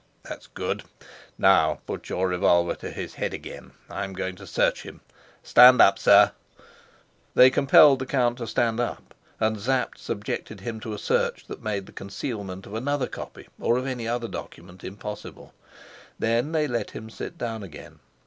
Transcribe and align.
That's 0.23 0.47
good. 0.47 0.83
Now 1.37 1.77
put 1.85 2.09
your 2.09 2.27
revolver 2.29 2.73
to 2.73 2.89
his 2.89 3.13
head 3.13 3.35
again. 3.35 3.73
I'm 3.87 4.13
going 4.13 4.33
to 4.37 4.47
search 4.47 4.81
him. 4.81 5.01
Stand 5.43 5.79
up, 5.79 5.99
sir." 5.99 6.31
They 7.35 7.51
compelled 7.51 7.99
the 7.99 8.07
count 8.07 8.39
to 8.39 8.47
stand 8.47 8.79
up, 8.79 9.13
and 9.39 9.61
Sapt 9.61 9.99
subjected 9.99 10.61
him 10.61 10.79
to 10.79 10.95
a 10.95 10.97
search 10.97 11.45
that 11.45 11.61
made 11.61 11.85
the 11.85 11.91
concealment 11.91 12.65
of 12.65 12.73
another 12.73 13.05
copy, 13.05 13.47
or 13.59 13.77
of 13.77 13.85
any 13.85 14.07
other 14.07 14.27
document, 14.27 14.83
impossible. 14.83 15.53
Then 16.17 16.51
they 16.51 16.67
let 16.67 16.89
him 16.89 17.11
sit 17.11 17.37
down 17.37 17.61
again. 17.61 17.99